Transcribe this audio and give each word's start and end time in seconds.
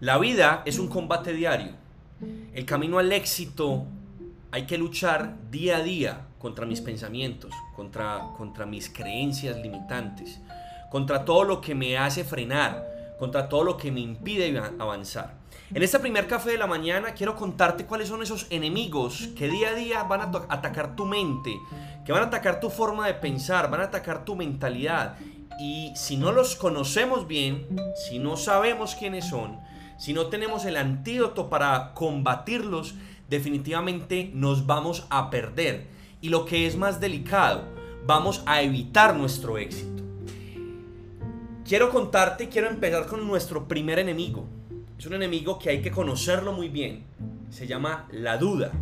La 0.00 0.18
vida 0.18 0.62
es 0.66 0.78
un 0.78 0.88
combate 0.88 1.32
diario. 1.32 1.72
El 2.52 2.66
camino 2.66 2.98
al 2.98 3.10
éxito 3.12 3.86
hay 4.50 4.66
que 4.66 4.76
luchar 4.76 5.36
día 5.50 5.78
a 5.78 5.82
día 5.82 6.26
contra 6.38 6.66
mis 6.66 6.82
pensamientos, 6.82 7.50
contra, 7.74 8.20
contra 8.36 8.66
mis 8.66 8.90
creencias 8.90 9.56
limitantes, 9.56 10.38
contra 10.90 11.24
todo 11.24 11.44
lo 11.44 11.62
que 11.62 11.74
me 11.74 11.96
hace 11.96 12.24
frenar, 12.24 13.16
contra 13.18 13.48
todo 13.48 13.64
lo 13.64 13.78
que 13.78 13.90
me 13.90 14.00
impide 14.00 14.60
avanzar. 14.78 15.32
En 15.72 15.82
este 15.82 15.98
primer 15.98 16.26
café 16.26 16.50
de 16.50 16.58
la 16.58 16.66
mañana 16.66 17.14
quiero 17.14 17.34
contarte 17.34 17.86
cuáles 17.86 18.08
son 18.08 18.22
esos 18.22 18.46
enemigos 18.50 19.30
que 19.34 19.48
día 19.48 19.70
a 19.70 19.74
día 19.74 20.02
van 20.02 20.20
a 20.20 20.46
atacar 20.50 20.94
tu 20.94 21.06
mente, 21.06 21.58
que 22.04 22.12
van 22.12 22.22
a 22.22 22.26
atacar 22.26 22.60
tu 22.60 22.68
forma 22.68 23.06
de 23.06 23.14
pensar, 23.14 23.70
van 23.70 23.80
a 23.80 23.84
atacar 23.84 24.26
tu 24.26 24.36
mentalidad. 24.36 25.16
Y 25.58 25.90
si 25.96 26.18
no 26.18 26.32
los 26.32 26.54
conocemos 26.54 27.26
bien, 27.26 27.66
si 28.06 28.18
no 28.18 28.36
sabemos 28.36 28.94
quiénes 28.94 29.26
son, 29.26 29.58
si 29.98 30.12
no 30.12 30.26
tenemos 30.26 30.64
el 30.64 30.76
antídoto 30.76 31.48
para 31.48 31.94
combatirlos, 31.94 32.94
definitivamente 33.28 34.30
nos 34.34 34.66
vamos 34.66 35.06
a 35.10 35.30
perder. 35.30 35.86
Y 36.20 36.28
lo 36.28 36.44
que 36.44 36.66
es 36.66 36.76
más 36.76 37.00
delicado, 37.00 37.64
vamos 38.06 38.42
a 38.46 38.62
evitar 38.62 39.16
nuestro 39.16 39.58
éxito. 39.58 40.02
Quiero 41.66 41.90
contarte, 41.90 42.48
quiero 42.48 42.68
empezar 42.68 43.06
con 43.06 43.26
nuestro 43.26 43.66
primer 43.66 43.98
enemigo. 43.98 44.46
Es 44.98 45.06
un 45.06 45.14
enemigo 45.14 45.58
que 45.58 45.70
hay 45.70 45.82
que 45.82 45.90
conocerlo 45.90 46.52
muy 46.52 46.68
bien. 46.68 47.02
Se 47.50 47.66
llama 47.66 48.06
la 48.12 48.36
duda. 48.38 48.72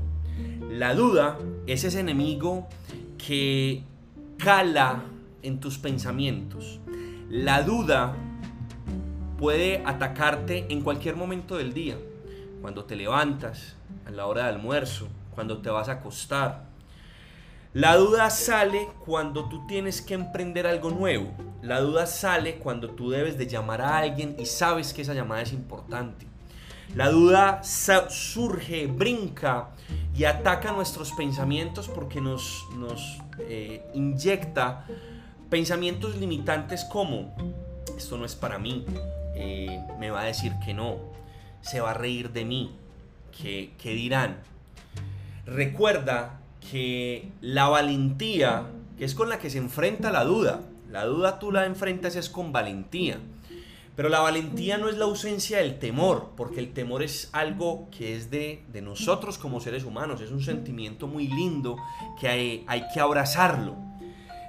La 0.69 0.95
duda 0.95 1.39
es 1.67 1.85
ese 1.85 2.01
enemigo 2.01 2.69
que 3.17 3.83
cala 4.37 5.05
en 5.43 5.61
tus 5.61 5.79
pensamientos. 5.79 6.81
La 7.31 7.63
duda 7.63 8.15
puede 9.45 9.83
atacarte 9.85 10.65
en 10.71 10.81
cualquier 10.81 11.17
momento 11.17 11.59
del 11.59 11.75
día. 11.75 11.99
Cuando 12.63 12.87
te 12.87 12.97
levantas, 12.97 13.77
a 14.07 14.11
la 14.11 14.25
hora 14.25 14.45
de 14.45 14.49
almuerzo, 14.49 15.07
cuando 15.35 15.59
te 15.59 15.69
vas 15.69 15.91
a 15.91 15.93
acostar. 16.01 16.65
La 17.75 17.95
duda 17.97 18.31
sale 18.31 18.89
cuando 19.05 19.47
tú 19.51 19.67
tienes 19.67 20.01
que 20.01 20.15
emprender 20.15 20.67
algo 20.67 20.89
nuevo. 20.89 21.31
La 21.61 21.81
duda 21.81 22.07
sale 22.07 22.55
cuando 22.55 22.89
tú 22.89 23.11
debes 23.11 23.37
de 23.37 23.47
llamar 23.47 23.83
a 23.83 23.99
alguien 23.99 24.35
y 24.39 24.47
sabes 24.47 24.95
que 24.95 25.03
esa 25.03 25.13
llamada 25.13 25.43
es 25.43 25.53
importante. 25.53 26.27
La 26.95 27.11
duda 27.11 27.63
surge, 27.65 28.87
brinca 28.87 29.73
y 30.17 30.25
ataca 30.25 30.73
nuestros 30.73 31.13
pensamientos 31.13 31.91
porque 31.91 32.23
nos, 32.23 32.65
nos 32.79 33.19
eh, 33.41 33.85
inyecta 33.93 34.87
pensamientos 35.51 36.17
limitantes 36.17 36.87
como, 36.87 37.37
esto 37.95 38.17
no 38.17 38.25
es 38.25 38.35
para 38.35 38.59
mí, 38.59 38.87
me 39.99 40.11
va 40.11 40.23
a 40.23 40.25
decir 40.25 40.53
que 40.65 40.75
no, 40.75 40.99
se 41.61 41.81
va 41.81 41.91
a 41.91 41.95
reír 41.95 42.33
de 42.33 42.45
mí, 42.45 42.75
que, 43.37 43.73
que 43.79 43.95
dirán. 43.95 44.39
Recuerda 45.47 46.41
que 46.71 47.29
la 47.41 47.69
valentía, 47.69 48.67
que 48.99 49.05
es 49.05 49.15
con 49.15 49.29
la 49.29 49.39
que 49.39 49.51
se 49.51 49.59
enfrenta 49.59 50.11
la 50.11 50.25
duda, 50.25 50.61
la 50.91 51.05
duda 51.05 51.39
tú 51.39 51.51
la 51.51 51.67
enfrentas 51.67 52.17
es 52.17 52.29
con 52.29 52.53
valentía. 52.53 53.19
Pero 53.97 54.09
la 54.09 54.21
valentía 54.21 54.77
no 54.77 54.89
es 54.89 54.97
la 54.97 55.05
ausencia 55.05 55.59
del 55.59 55.79
temor, 55.79 56.33
porque 56.37 56.59
el 56.59 56.73
temor 56.73 57.03
es 57.03 57.31
algo 57.33 57.89
que 57.97 58.17
es 58.17 58.31
de, 58.31 58.63
nosotros 58.83 59.39
como 59.39 59.61
seres 59.61 59.85
humanos, 59.85 60.21
es 60.21 60.33
un 60.33 60.43
sentimiento 60.43 61.07
muy 61.07 61.29
lindo 61.29 61.77
que 62.21 62.29
hay, 62.29 62.65
hay 62.67 62.85
que 62.93 62.99
abrazarlo. 62.99 63.77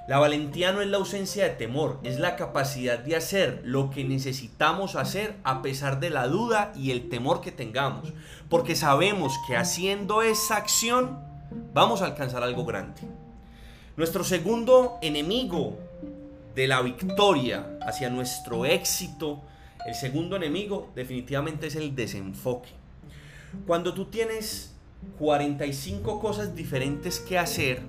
La 0.08 0.18
valentía 0.18 0.72
no 0.72 0.82
es 0.82 0.88
la 0.88 0.98
ausencia 0.98 1.44
de 1.44 1.50
temor, 1.50 1.98
es 2.04 2.20
la 2.20 2.36
capacidad 2.36 3.00
de 3.00 3.16
hacer 3.16 3.62
lo 3.64 3.90
que 3.90 4.04
necesitamos 4.04 4.94
hacer 4.94 5.34
a 5.42 5.62
pesar 5.62 5.98
de 5.98 6.10
la 6.10 6.28
duda 6.28 6.72
y 6.76 6.92
el 6.92 7.08
temor 7.08 7.40
que 7.40 7.50
tengamos, 7.50 8.12
porque 8.48 8.76
sabemos 8.76 9.34
que 9.48 9.56
haciendo 9.56 10.22
esa 10.22 10.58
acción 10.58 11.18
vamos 11.74 12.02
a 12.02 12.06
alcanzar 12.06 12.44
algo 12.44 12.64
grande. 12.64 13.02
Nuestro 13.96 14.22
segundo 14.22 14.98
enemigo 15.02 15.76
de 16.54 16.68
la 16.68 16.82
victoria 16.82 17.76
hacia 17.82 18.08
nuestro 18.08 18.64
éxito, 18.64 19.42
el 19.86 19.94
segundo 19.96 20.36
enemigo 20.36 20.92
definitivamente 20.94 21.66
es 21.66 21.74
el 21.74 21.96
desenfoque. 21.96 22.70
Cuando 23.66 23.92
tú 23.92 24.04
tienes 24.04 24.72
45 25.18 26.20
cosas 26.20 26.54
diferentes 26.54 27.18
que 27.18 27.38
hacer, 27.38 27.82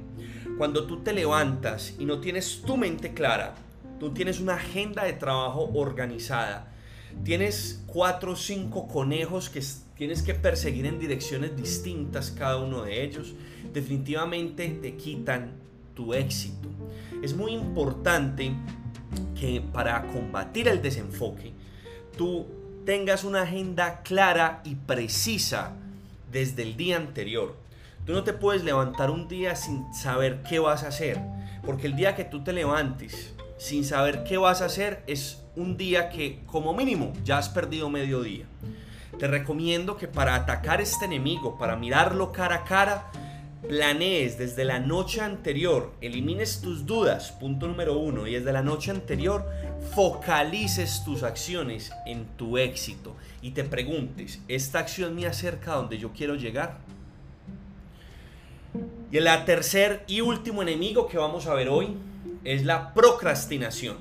cuando 0.57 0.85
tú 0.85 1.03
te 1.03 1.13
levantas 1.13 1.93
y 1.99 2.05
no 2.05 2.19
tienes 2.19 2.61
tu 2.61 2.77
mente 2.77 3.13
clara, 3.13 3.55
tú 3.99 4.11
tienes 4.13 4.39
una 4.39 4.55
agenda 4.55 5.03
de 5.03 5.13
trabajo 5.13 5.69
organizada, 5.75 6.73
tienes 7.23 7.83
cuatro 7.85 8.33
o 8.33 8.35
cinco 8.35 8.87
conejos 8.87 9.49
que 9.49 9.61
tienes 9.95 10.21
que 10.21 10.33
perseguir 10.33 10.85
en 10.85 10.99
direcciones 10.99 11.55
distintas 11.55 12.31
cada 12.31 12.57
uno 12.57 12.83
de 12.83 13.03
ellos, 13.03 13.33
definitivamente 13.73 14.67
te 14.81 14.95
quitan 14.95 15.51
tu 15.95 16.13
éxito. 16.13 16.69
Es 17.23 17.35
muy 17.35 17.53
importante 17.53 18.51
que 19.39 19.61
para 19.61 20.05
combatir 20.07 20.67
el 20.67 20.81
desenfoque, 20.81 21.53
tú 22.17 22.45
tengas 22.85 23.23
una 23.23 23.41
agenda 23.41 24.01
clara 24.01 24.61
y 24.63 24.75
precisa 24.75 25.73
desde 26.31 26.63
el 26.63 26.77
día 26.77 26.97
anterior. 26.97 27.55
Tú 28.07 28.13
no 28.13 28.23
te 28.23 28.31
puedes 28.31 28.63
levantar 28.63 29.11
un 29.11 29.27
día 29.27 29.57
sin 29.57 29.93
saber 29.93 30.41
qué 30.41 30.59
vas 30.59 30.83
a 30.83 30.87
hacer, 30.87 31.19
porque 31.65 31.87
el 31.87 31.97
día 31.97 32.15
que 32.15 32.23
tú 32.23 32.41
te 32.41 32.53
levantes 32.53 33.33
sin 33.57 33.83
saber 33.83 34.23
qué 34.23 34.37
vas 34.37 34.61
a 34.61 34.65
hacer 34.65 35.03
es 35.07 35.43
un 35.57 35.75
día 35.75 36.07
que 36.07 36.41
como 36.45 36.73
mínimo 36.73 37.11
ya 37.25 37.37
has 37.37 37.49
perdido 37.49 37.89
medio 37.89 38.21
día. 38.21 38.45
Te 39.19 39.27
recomiendo 39.27 39.97
que 39.97 40.07
para 40.07 40.35
atacar 40.35 40.79
este 40.79 41.03
enemigo, 41.03 41.57
para 41.57 41.75
mirarlo 41.75 42.31
cara 42.31 42.55
a 42.55 42.63
cara, 42.63 43.11
planees 43.67 44.37
desde 44.37 44.63
la 44.63 44.79
noche 44.79 45.19
anterior, 45.19 45.91
elimines 45.99 46.61
tus 46.61 46.85
dudas, 46.85 47.33
punto 47.33 47.67
número 47.67 47.97
uno, 47.99 48.25
y 48.25 48.35
desde 48.35 48.53
la 48.53 48.61
noche 48.61 48.91
anterior 48.91 49.45
focalices 49.93 51.03
tus 51.03 51.23
acciones 51.23 51.91
en 52.05 52.25
tu 52.37 52.57
éxito 52.57 53.17
y 53.41 53.51
te 53.51 53.65
preguntes, 53.65 54.39
¿esta 54.47 54.79
acción 54.79 55.13
me 55.13 55.25
acerca 55.25 55.73
a 55.73 55.75
donde 55.75 55.97
yo 55.97 56.13
quiero 56.13 56.35
llegar? 56.35 56.77
Y 59.09 59.17
el 59.17 59.45
tercer 59.45 60.03
y 60.07 60.19
último 60.19 60.61
enemigo 60.61 61.07
que 61.07 61.17
vamos 61.17 61.47
a 61.47 61.53
ver 61.53 61.69
hoy 61.69 61.95
es 62.43 62.65
la 62.65 62.93
procrastinación. 62.93 63.97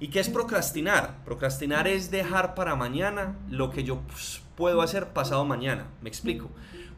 ¿Y 0.00 0.08
qué 0.08 0.20
es 0.20 0.30
procrastinar? 0.30 1.22
Procrastinar 1.24 1.86
es 1.86 2.10
dejar 2.10 2.54
para 2.54 2.74
mañana 2.74 3.36
lo 3.50 3.70
que 3.70 3.84
yo 3.84 4.00
pues, 4.00 4.40
puedo 4.56 4.80
hacer 4.80 5.08
pasado 5.08 5.44
mañana. 5.44 5.88
Me 6.00 6.08
explico. 6.08 6.48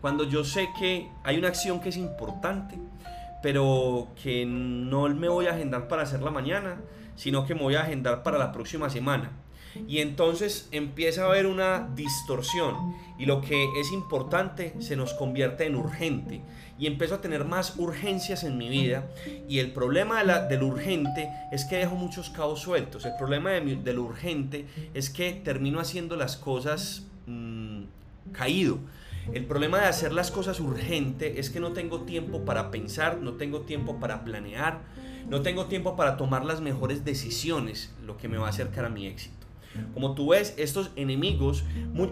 Cuando 0.01 0.23
yo 0.23 0.45
sé 0.45 0.69
que 0.79 1.09
hay 1.25 1.37
una 1.37 1.49
acción 1.49 1.81
que 1.81 1.89
es 1.89 1.97
importante, 1.97 2.79
pero 3.43 4.09
que 4.23 4.47
no 4.47 5.09
me 5.09 5.29
voy 5.29 5.47
a 5.47 5.53
agendar 5.53 5.89
para 5.89 6.03
hacerla 6.03 6.31
mañana, 6.31 6.77
sino 7.17 7.45
que 7.45 7.57
me 7.57 7.63
voy 7.63 7.75
a 7.75 7.83
agendar 7.83 8.23
para 8.23 8.39
la 8.39 8.53
próxima 8.53 8.89
semana. 8.89 9.33
Y 9.87 9.99
entonces 9.99 10.69
empieza 10.73 11.23
a 11.23 11.27
haber 11.27 11.47
una 11.47 11.89
distorsión 11.95 12.95
y 13.19 13.27
lo 13.27 13.41
que 13.41 13.69
es 13.81 13.93
importante 13.93 14.75
se 14.81 14.97
nos 14.97 15.15
convierte 15.15 15.67
en 15.67 15.77
urgente 15.77 16.41
y 16.79 16.87
empiezo 16.87 17.17
a 17.17 17.21
tener 17.21 17.45
más 17.45 17.77
urgencias 17.79 18.45
en 18.45 18.57
mi 18.57 18.69
vida 18.69 19.09
y 19.49 19.59
el 19.59 19.73
problema 19.73 20.21
de 20.21 20.27
la, 20.27 20.47
del 20.47 20.63
urgente 20.63 21.29
es 21.53 21.65
que 21.65 21.77
dejo 21.77 21.97
muchos 21.97 22.31
cabos 22.31 22.61
sueltos. 22.61 23.05
El 23.05 23.17
problema 23.17 23.51
de 23.51 23.77
del 23.77 23.99
urgente 23.99 24.67
es 24.95 25.11
que 25.11 25.33
termino 25.33 25.81
haciendo 25.81 26.17
las 26.17 26.37
cosas 26.37 27.07
mm, 27.27 27.83
caído 28.33 28.79
el 29.33 29.45
problema 29.45 29.79
de 29.79 29.85
hacer 29.85 30.13
las 30.13 30.31
cosas 30.31 30.59
urgente 30.59 31.39
es 31.39 31.51
que 31.51 31.61
no 31.61 31.73
tengo 31.73 32.03
tiempo 32.03 32.47
para 32.47 32.71
pensar, 32.71 33.19
no 33.19 33.35
tengo 33.35 33.61
tiempo 33.61 34.01
para 34.01 34.25
planear, 34.25 34.81
no 35.29 35.43
tengo 35.43 35.67
tiempo 35.67 35.97
para 35.97 36.17
tomar 36.17 36.47
las 36.47 36.63
mejores 36.63 37.05
decisiones, 37.05 37.93
lo 38.07 38.17
que 38.17 38.29
me 38.29 38.39
va 38.39 38.47
a 38.47 38.51
acercar 38.51 38.87
a 38.87 38.89
mi 38.89 39.07
éxito. 39.07 39.38
Como 39.95 40.15
tú 40.15 40.29
ves, 40.31 40.55
estos 40.57 40.91
enemigos 40.97 41.65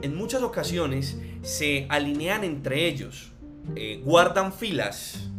en 0.03 0.17
muchas 0.17 0.43
ocasiones 0.43 1.19
se 1.43 1.87
alinean 1.89 2.45
entre 2.45 2.87
ellos, 2.87 3.33
eh, 3.75 4.01
guardan 4.05 4.53
filas 4.53 5.31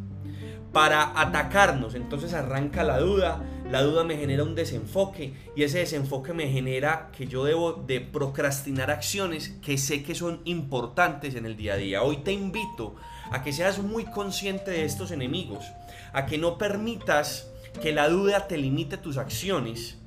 para 0.77 1.19
atacarnos. 1.19 1.95
Entonces 1.95 2.33
arranca 2.33 2.83
la 2.83 2.99
duda, 2.99 3.43
la 3.71 3.81
duda 3.81 4.03
me 4.03 4.17
genera 4.17 4.43
un 4.43 4.55
desenfoque 4.55 5.33
y 5.55 5.63
ese 5.63 5.79
desenfoque 5.79 6.33
me 6.33 6.49
genera 6.49 7.09
que 7.17 7.27
yo 7.27 7.45
debo 7.45 7.73
de 7.73 8.01
procrastinar 8.01 8.91
acciones 8.91 9.49
que 9.61 9.77
sé 9.77 10.03
que 10.03 10.15
son 10.15 10.41
importantes 10.45 11.35
en 11.35 11.45
el 11.45 11.57
día 11.57 11.73
a 11.73 11.77
día. 11.77 12.03
Hoy 12.03 12.17
te 12.17 12.31
invito 12.31 12.95
a 13.31 13.43
que 13.43 13.53
seas 13.53 13.79
muy 13.79 14.05
consciente 14.05 14.71
de 14.71 14.85
estos 14.85 15.11
enemigos, 15.11 15.65
a 16.13 16.25
que 16.25 16.37
no 16.37 16.57
permitas 16.57 17.49
que 17.81 17.91
la 17.91 18.07
duda 18.09 18.47
te 18.47 18.57
limite 18.57 18.97
tus 18.97 19.17
acciones, 19.17 19.97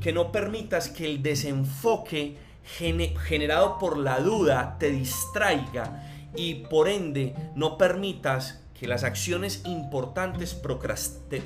que 0.00 0.12
no 0.12 0.32
permitas 0.32 0.88
que 0.88 1.06
el 1.06 1.22
desenfoque 1.22 2.36
generado 2.66 3.78
por 3.78 3.96
la 3.96 4.18
duda 4.20 4.76
te 4.78 4.90
distraiga 4.90 6.02
y 6.34 6.54
por 6.54 6.88
ende 6.88 7.34
no 7.54 7.78
permitas 7.78 8.60
que 8.78 8.86
las 8.86 9.04
acciones 9.04 9.62
importantes 9.64 10.54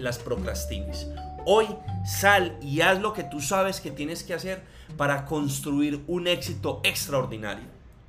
las 0.00 0.18
procrastines. 0.18 1.08
Hoy 1.46 1.66
sal 2.04 2.58
y 2.60 2.80
haz 2.80 3.00
lo 3.00 3.12
que 3.12 3.24
tú 3.24 3.40
sabes 3.40 3.80
que 3.80 3.90
tienes 3.90 4.24
que 4.24 4.34
hacer 4.34 4.62
para 4.96 5.26
construir 5.26 6.02
un 6.06 6.26
éxito 6.26 6.80
extraordinario. 6.82 7.64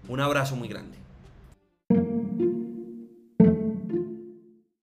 Un 0.07 0.19
abrazo 0.19 0.55
muy 0.55 0.67
grande. 0.67 1.00